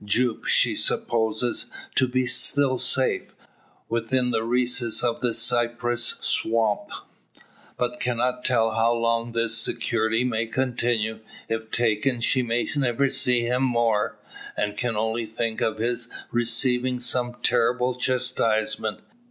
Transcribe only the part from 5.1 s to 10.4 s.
the cypress swamp, but cannot tell how long his security